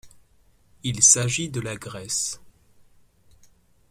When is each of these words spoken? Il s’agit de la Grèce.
Il 0.81 1.03
s’agit 1.03 1.49
de 1.49 1.61
la 1.61 1.75
Grèce. 1.75 2.41